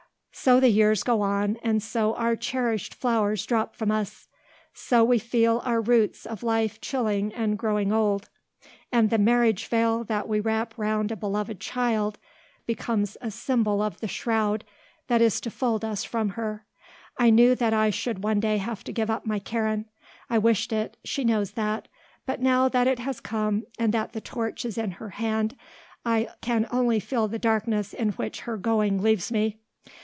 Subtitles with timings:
[0.33, 4.27] So the years go on and so our cherished flowers drop from us;
[4.73, 8.29] so we feel our roots of life chilling and growing old;
[8.91, 12.17] and the marriage veil that we wrap round a beloved child
[12.65, 14.63] becomes the symbol of the shroud
[15.09, 16.65] that is to fold us from her.
[17.17, 19.85] I knew that I should one day have to give up my Karen;
[20.27, 21.87] I wished it; she knows that;
[22.25, 25.55] but now that it has come and that the torch is in her hand,
[26.03, 29.59] I can only feel the darkness in which her going leaves me.